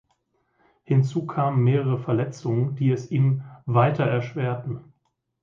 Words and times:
Hinzu 0.81 1.27
kamen 1.27 1.63
mehrere 1.63 1.99
Verletzungen, 1.99 2.75
die 2.75 2.89
es 2.89 3.11
ihm 3.11 3.43
weiter 3.67 4.05
erschwerten. 4.05 4.83